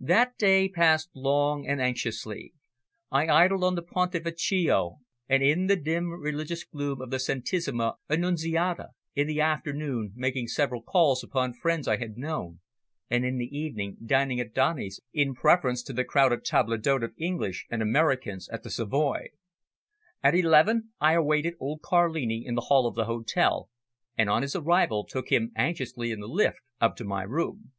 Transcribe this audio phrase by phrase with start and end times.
[0.00, 2.52] That day passed long and anxiously.
[3.12, 4.96] I idled on the Ponte Vecchio
[5.28, 10.82] and in the dim religious gloom of the Santissima Anunziata, in the afternoon making several
[10.82, 12.58] calls upon friends I had known,
[13.08, 17.14] and in the evening dining at Doney's in preference to the crowded table d'hote of
[17.16, 19.28] English and Americans at the Savoy.
[20.24, 23.70] At eleven I awaited old Carlini in the hall of the hotel,
[24.18, 27.70] and on his arrival took him anxiously in the lift up to my room.